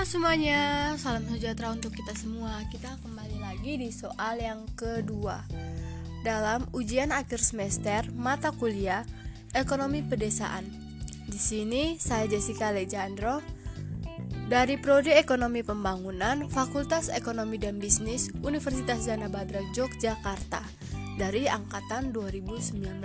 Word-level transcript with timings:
Halo 0.00 0.16
semuanya, 0.16 0.96
salam 0.96 1.28
sejahtera 1.28 1.76
untuk 1.76 1.92
kita 1.92 2.16
semua. 2.16 2.64
Kita 2.72 2.96
kembali 3.04 3.36
lagi 3.36 3.76
di 3.76 3.92
soal 3.92 4.40
yang 4.40 4.64
kedua. 4.72 5.44
Dalam 6.24 6.64
ujian 6.72 7.12
akhir 7.12 7.36
semester 7.44 8.08
mata 8.16 8.48
kuliah 8.48 9.04
Ekonomi 9.52 10.00
Pedesaan. 10.00 10.64
Di 11.28 11.36
sini 11.36 12.00
saya 12.00 12.24
Jessica 12.24 12.72
Lejandro 12.72 13.44
dari 14.48 14.80
Prodi 14.80 15.12
Ekonomi 15.12 15.60
Pembangunan 15.60 16.48
Fakultas 16.48 17.12
Ekonomi 17.12 17.60
dan 17.60 17.76
Bisnis 17.76 18.32
Universitas 18.40 19.04
Jana 19.04 19.28
Badra 19.28 19.60
Yogyakarta 19.76 20.64
dari 21.20 21.44
angkatan 21.44 22.08
2019. 22.16 23.04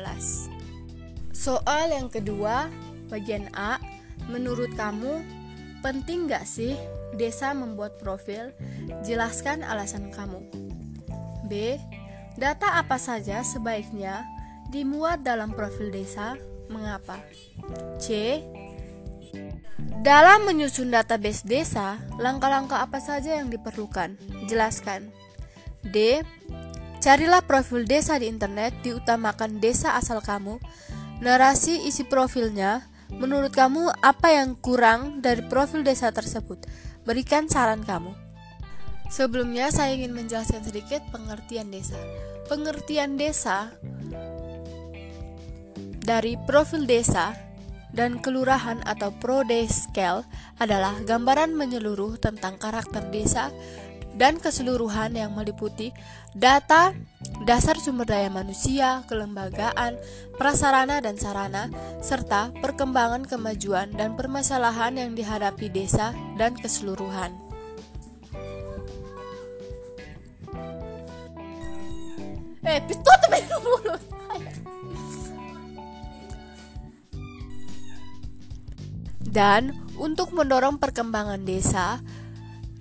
Soal 1.35 1.91
yang 1.91 2.07
kedua, 2.07 2.71
bagian 3.11 3.51
A, 3.51 3.83
menurut 4.31 4.71
kamu 4.79 5.43
penting 5.85 6.25
gak 6.25 6.49
sih 6.49 6.73
desa 7.13 7.53
membuat 7.53 8.01
profil? 8.01 8.49
Jelaskan 9.05 9.61
alasan 9.61 10.09
kamu. 10.09 10.41
B. 11.45 11.77
Data 12.41 12.81
apa 12.81 12.97
saja 12.97 13.45
sebaiknya 13.45 14.25
dimuat 14.73 15.21
dalam 15.21 15.53
profil 15.53 15.93
desa? 15.93 16.33
Mengapa? 16.73 17.21
C. 18.01 18.41
Dalam 20.01 20.49
menyusun 20.49 20.89
database 20.89 21.45
desa, 21.45 22.01
langkah-langkah 22.17 22.81
apa 22.81 22.97
saja 22.97 23.37
yang 23.37 23.53
diperlukan? 23.53 24.17
Jelaskan. 24.49 25.13
D. 25.85 26.25
Carilah 26.97 27.45
profil 27.45 27.85
desa 27.85 28.17
di 28.17 28.25
internet, 28.25 28.73
diutamakan 28.81 29.61
desa 29.61 29.93
asal 29.93 30.17
kamu. 30.25 30.57
Narasi 31.21 31.85
isi 31.85 32.01
profilnya 32.01 32.94
Menurut 33.13 33.53
kamu, 33.53 33.93
apa 34.01 34.33
yang 34.33 34.57
kurang 34.57 35.21
dari 35.21 35.45
profil 35.45 35.85
desa 35.85 36.09
tersebut? 36.09 36.65
Berikan 37.05 37.45
saran 37.45 37.85
kamu. 37.85 38.13
Sebelumnya, 39.13 39.69
saya 39.69 39.93
ingin 39.93 40.17
menjelaskan 40.17 40.65
sedikit 40.65 41.05
pengertian 41.13 41.69
desa. 41.69 41.97
Pengertian 42.49 43.17
desa 43.17 43.69
dari 46.05 46.37
profil 46.45 46.85
desa 46.85 47.33
dan 47.95 48.21
kelurahan 48.21 48.83
atau 48.85 49.09
prodeskel 49.17 50.21
adalah 50.61 50.93
gambaran 51.07 51.55
menyeluruh 51.55 52.19
tentang 52.21 52.59
karakter 52.59 53.07
desa 53.09 53.49
dan 54.15 54.39
keseluruhan 54.39 55.13
yang 55.13 55.35
meliputi 55.35 55.91
data 56.31 56.95
dasar 57.43 57.75
sumber 57.75 58.07
daya 58.07 58.31
manusia, 58.31 59.03
kelembagaan, 59.11 59.99
prasarana 60.39 61.03
dan 61.03 61.19
sarana, 61.19 61.67
serta 61.99 62.55
perkembangan 62.63 63.27
kemajuan 63.27 63.91
dan 63.91 64.15
permasalahan 64.15 64.95
yang 64.95 65.11
dihadapi 65.13 65.67
desa 65.67 66.15
dan 66.39 66.55
keseluruhan. 66.55 67.35
Eh, 72.65 72.81
tutup 72.89 73.21
mulut. 73.67 74.01
Dan 79.35 79.75
untuk 79.99 80.31
mendorong 80.31 80.79
perkembangan 80.79 81.43
desa, 81.43 81.99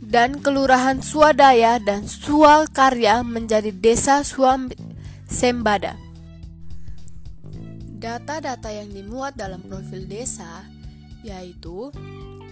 dan 0.08 0.44
Kelurahan 0.44 1.00
Swadaya 1.00 1.80
dan 1.80 2.04
Suakarya 2.04 3.24
menjadi 3.24 3.72
Desa 3.72 4.20
Suam 4.22 4.68
Sembada. 5.24 5.96
Data-data 7.98 8.68
yang 8.68 8.92
dimuat 8.92 9.34
dalam 9.34 9.64
profil 9.64 10.04
desa 10.04 10.64
yaitu 11.24 11.88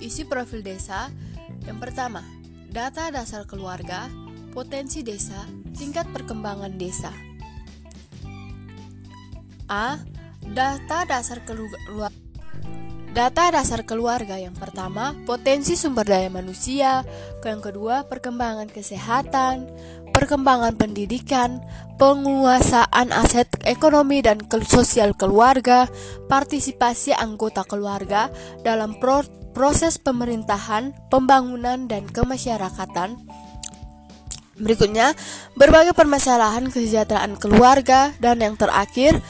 isi 0.01 0.25
profil 0.25 0.65
desa 0.65 1.13
yang 1.69 1.79
pertama, 1.79 2.25
data 2.73 3.13
dasar 3.15 3.47
keluarga, 3.47 4.11
potensi 4.51 5.05
desa, 5.07 5.47
tingkat 5.77 6.11
perkembangan 6.11 6.75
desa. 6.75 7.13
A. 9.71 10.01
Data 10.43 11.07
dasar 11.07 11.47
keluarga 11.47 12.22
Data 13.13 13.53
dasar 13.53 13.85
keluarga 13.85 14.41
yang 14.41 14.57
pertama, 14.57 15.13
potensi 15.29 15.77
sumber 15.77 16.09
daya 16.09 16.33
manusia, 16.33 17.05
yang 17.45 17.61
kedua, 17.61 18.09
perkembangan 18.09 18.73
kesehatan, 18.73 19.69
perkembangan 20.17 20.81
pendidikan, 20.81 21.61
penguasaan 22.01 23.13
aset 23.13 23.53
ekonomi 23.69 24.25
dan 24.25 24.41
sosial 24.65 25.13
keluarga, 25.13 25.93
partisipasi 26.33 27.13
anggota 27.13 27.69
keluarga 27.69 28.33
dalam 28.65 28.97
pro 28.97 29.21
proses 29.53 30.01
pemerintahan, 30.01 30.97
pembangunan, 31.13 31.85
dan 31.85 32.09
kemasyarakatan. 32.09 33.21
Berikutnya, 34.57 35.13
berbagai 35.53 35.93
permasalahan 35.93 36.73
kesejahteraan 36.73 37.37
keluarga, 37.37 38.17
dan 38.17 38.41
yang 38.41 38.57
terakhir, 38.57 39.21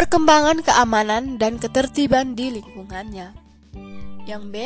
perkembangan 0.00 0.64
keamanan 0.64 1.36
dan 1.36 1.60
ketertiban 1.60 2.32
di 2.32 2.56
lingkungannya. 2.56 3.36
Yang 4.24 4.44
B, 4.48 4.56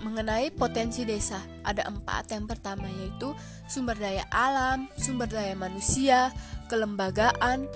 mengenai 0.00 0.48
potensi 0.56 1.04
desa, 1.04 1.36
ada 1.60 1.84
empat. 1.84 2.32
Yang 2.32 2.56
pertama 2.56 2.88
yaitu 2.88 3.36
sumber 3.68 3.92
daya 4.00 4.24
alam, 4.32 4.88
sumber 4.96 5.28
daya 5.28 5.52
manusia, 5.52 6.32
kelembagaan, 6.72 7.68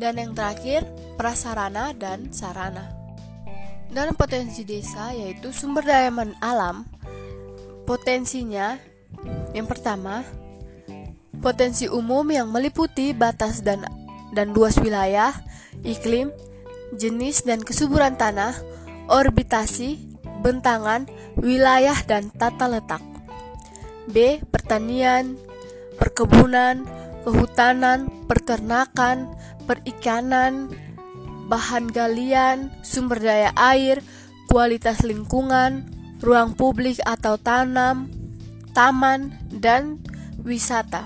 dan 0.00 0.16
yang 0.16 0.32
terakhir 0.32 0.88
prasarana 1.20 1.92
dan 1.92 2.32
sarana. 2.32 2.88
Dalam 3.92 4.16
potensi 4.16 4.64
desa 4.64 5.12
yaitu 5.12 5.52
sumber 5.52 5.84
daya 5.84 6.08
alam, 6.40 6.88
potensinya 7.84 8.80
yang 9.52 9.68
pertama 9.68 10.24
potensi 11.44 11.92
umum 11.92 12.24
yang 12.32 12.48
meliputi 12.48 13.12
batas 13.12 13.60
dan 13.60 13.84
dan 14.32 14.52
luas 14.52 14.76
wilayah 14.80 15.32
iklim, 15.84 16.32
jenis 16.96 17.44
dan 17.44 17.60
kesuburan 17.62 18.16
tanah, 18.16 18.56
orbitasi, 19.08 19.98
bentangan, 20.40 21.06
wilayah 21.36 21.96
dan 22.06 22.30
tata 22.32 22.70
letak. 22.70 23.02
B. 24.08 24.40
Pertanian, 24.48 25.36
perkebunan, 26.00 26.88
kehutanan, 27.28 28.08
peternakan, 28.24 29.28
perikanan, 29.68 30.72
bahan 31.48 31.92
galian, 31.92 32.72
sumber 32.80 33.20
daya 33.20 33.52
air, 33.56 34.00
kualitas 34.48 35.04
lingkungan, 35.04 35.84
ruang 36.24 36.56
publik 36.56 37.00
atau 37.04 37.36
tanam, 37.36 38.08
taman, 38.72 39.36
dan 39.52 40.00
wisata. 40.40 41.04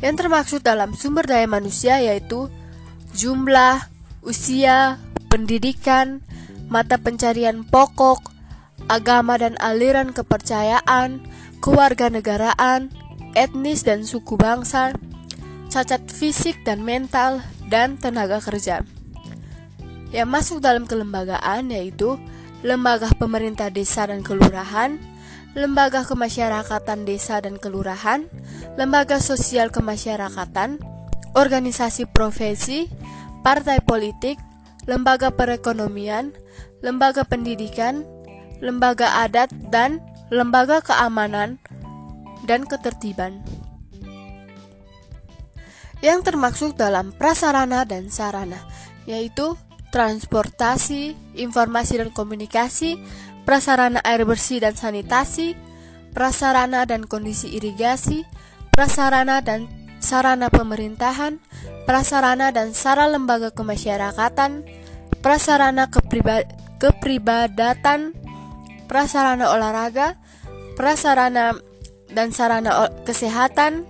Yang 0.00 0.14
termaksud 0.24 0.60
dalam 0.64 0.96
sumber 0.96 1.28
daya 1.28 1.48
manusia 1.48 2.00
yaitu 2.00 2.48
jumlah, 3.14 3.88
usia, 4.22 4.98
pendidikan, 5.30 6.22
mata 6.70 6.98
pencarian 6.98 7.66
pokok, 7.66 8.30
agama 8.90 9.38
dan 9.38 9.54
aliran 9.62 10.10
kepercayaan, 10.10 11.22
kewarganegaraan, 11.62 12.90
etnis 13.38 13.86
dan 13.86 14.02
suku 14.02 14.34
bangsa, 14.34 14.94
cacat 15.70 16.02
fisik 16.10 16.62
dan 16.66 16.82
mental, 16.82 17.42
dan 17.70 17.94
tenaga 17.94 18.42
kerja. 18.42 18.82
Yang 20.10 20.28
masuk 20.28 20.58
dalam 20.58 20.90
kelembagaan 20.90 21.70
yaitu 21.70 22.18
lembaga 22.66 23.14
pemerintah 23.14 23.70
desa 23.70 24.10
dan 24.10 24.26
kelurahan, 24.26 24.98
lembaga 25.54 26.02
kemasyarakatan 26.02 27.06
desa 27.06 27.38
dan 27.38 27.58
kelurahan, 27.62 28.26
lembaga 28.74 29.22
sosial 29.22 29.70
kemasyarakatan, 29.70 30.82
organisasi 31.38 32.10
profesi, 32.10 32.90
partai 33.40 33.80
politik, 33.80 34.36
lembaga 34.84 35.32
perekonomian, 35.32 36.32
lembaga 36.84 37.24
pendidikan, 37.24 38.04
lembaga 38.60 39.24
adat, 39.24 39.52
dan 39.72 40.00
lembaga 40.32 40.80
keamanan 40.80 41.58
dan 42.44 42.64
ketertiban. 42.64 43.40
Yang 46.00 46.32
termaksud 46.32 46.80
dalam 46.80 47.12
prasarana 47.12 47.84
dan 47.84 48.08
sarana, 48.08 48.64
yaitu 49.04 49.52
transportasi, 49.92 51.12
informasi 51.36 52.00
dan 52.00 52.08
komunikasi, 52.14 52.96
prasarana 53.44 54.00
air 54.06 54.24
bersih 54.24 54.64
dan 54.64 54.78
sanitasi, 54.78 55.58
prasarana 56.16 56.88
dan 56.88 57.04
kondisi 57.04 57.52
irigasi, 57.52 58.24
prasarana 58.72 59.44
dan 59.44 59.68
sarana 60.00 60.48
pemerintahan, 60.48 61.38
prasarana 61.84 62.50
dan 62.50 62.72
sarana 62.72 63.14
lembaga 63.20 63.52
kemasyarakatan, 63.52 64.64
prasarana 65.20 65.92
kepriba 65.92 66.48
kepribadatan, 66.80 68.16
prasarana 68.88 69.52
olahraga, 69.52 70.16
prasarana 70.74 71.54
dan 72.10 72.32
sarana 72.32 72.88
kesehatan, 73.04 73.84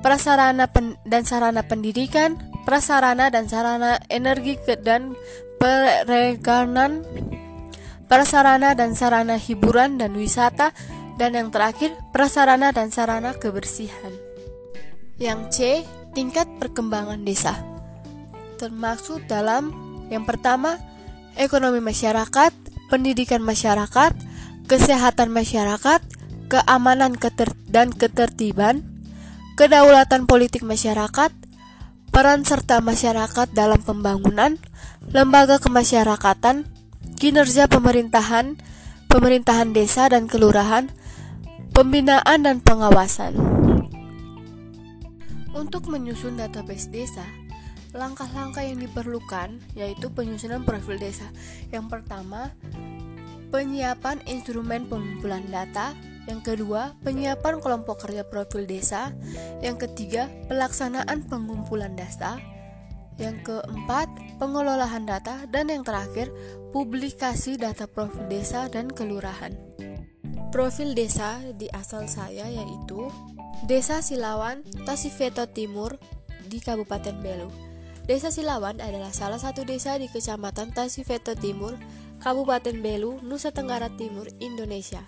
prasarana 0.00 0.66
dan 1.04 1.22
sarana 1.28 1.60
pendidikan, 1.60 2.40
prasarana 2.64 3.28
dan 3.28 3.46
sarana 3.46 4.00
energi 4.08 4.56
dan 4.80 5.12
perikanan, 5.60 7.04
prasarana 8.08 8.72
dan 8.72 8.96
sarana 8.96 9.36
hiburan 9.36 10.00
dan 10.00 10.16
wisata, 10.16 10.72
dan 11.20 11.36
yang 11.36 11.48
terakhir, 11.52 11.92
prasarana 12.10 12.72
dan 12.72 12.88
sarana 12.88 13.36
kebersihan. 13.36 14.23
Yang 15.14 15.40
C, 15.54 15.58
tingkat 16.10 16.50
perkembangan 16.58 17.22
desa. 17.22 17.54
Termaksud 18.58 19.30
dalam 19.30 19.70
yang 20.10 20.26
pertama, 20.26 20.74
ekonomi 21.38 21.78
masyarakat, 21.78 22.50
pendidikan 22.90 23.38
masyarakat, 23.38 24.10
kesehatan 24.66 25.30
masyarakat, 25.30 26.02
keamanan 26.50 27.14
keter 27.14 27.54
dan 27.70 27.94
ketertiban, 27.94 28.82
kedaulatan 29.54 30.26
politik 30.26 30.66
masyarakat, 30.66 31.30
peran 32.10 32.42
serta 32.42 32.82
masyarakat 32.82 33.54
dalam 33.54 33.78
pembangunan, 33.86 34.58
lembaga 35.14 35.62
kemasyarakatan, 35.62 36.66
kinerja 37.22 37.70
pemerintahan, 37.70 38.58
pemerintahan 39.06 39.70
desa 39.70 40.10
dan 40.10 40.26
kelurahan, 40.26 40.90
pembinaan 41.70 42.42
dan 42.42 42.58
pengawasan. 42.58 43.53
Untuk 45.64 45.88
menyusun 45.88 46.36
database 46.36 46.92
desa, 46.92 47.24
langkah-langkah 47.96 48.60
yang 48.60 48.84
diperlukan 48.84 49.64
yaitu 49.72 50.12
penyusunan 50.12 50.60
profil 50.60 51.00
desa. 51.00 51.24
Yang 51.72 51.88
pertama, 51.88 52.52
penyiapan 53.48 54.20
instrumen 54.28 54.84
pengumpulan 54.84 55.48
data 55.48 55.96
yang 56.24 56.40
kedua, 56.40 56.96
penyiapan 57.04 57.60
kelompok 57.60 58.08
kerja 58.08 58.24
profil 58.24 58.64
desa. 58.64 59.12
Yang 59.60 59.88
ketiga, 59.88 60.32
pelaksanaan 60.48 61.28
pengumpulan 61.28 61.92
data. 61.92 62.40
Yang 63.20 63.46
keempat, 63.46 64.08
pengelolaan 64.40 65.04
data 65.04 65.44
dan 65.52 65.68
yang 65.68 65.84
terakhir, 65.84 66.32
publikasi 66.72 67.60
data 67.60 67.84
profil 67.84 68.26
desa 68.26 68.66
dan 68.72 68.88
kelurahan. 68.90 69.52
Profil 70.54 70.94
desa 70.94 71.42
di 71.58 71.66
asal 71.74 72.06
saya 72.06 72.46
yaitu 72.46 73.10
Desa 73.66 73.98
Silawan, 74.06 74.62
Tasifeto 74.86 75.50
Timur 75.50 75.98
di 76.46 76.62
Kabupaten 76.62 77.10
Belu. 77.18 77.50
Desa 78.06 78.30
Silawan 78.30 78.78
adalah 78.78 79.10
salah 79.10 79.42
satu 79.42 79.66
desa 79.66 79.98
di 79.98 80.06
Kecamatan 80.06 80.70
Tasifeto 80.70 81.34
Timur, 81.34 81.74
Kabupaten 82.22 82.70
Belu, 82.78 83.18
Nusa 83.26 83.50
Tenggara 83.50 83.90
Timur, 83.98 84.30
Indonesia. 84.38 85.02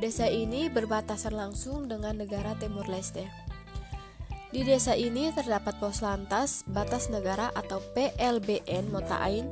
Desa 0.00 0.32
ini 0.32 0.72
berbatasan 0.72 1.36
langsung 1.36 1.92
dengan 1.92 2.16
negara 2.16 2.56
Timur 2.56 2.88
Leste. 2.88 3.28
Di 4.48 4.64
desa 4.64 4.96
ini 4.96 5.28
terdapat 5.28 5.76
pos 5.76 6.00
lantas 6.00 6.64
batas 6.72 7.12
negara 7.12 7.52
atau 7.52 7.84
PLBN 7.92 8.88
Motain 8.88 9.44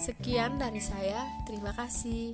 Sekian 0.00 0.56
dari 0.56 0.80
saya, 0.80 1.28
terima 1.44 1.76
kasih. 1.76 2.32